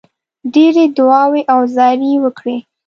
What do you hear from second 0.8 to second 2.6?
دعاوي او زارۍ وکړې.